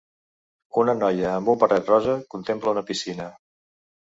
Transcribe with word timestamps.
Una 0.83 0.95
noia 1.01 1.27
amb 1.33 1.51
un 1.53 1.61
barret 1.65 1.91
rosa 1.93 2.15
contempla 2.35 2.75
una 2.77 2.85
piscina. 2.89 3.29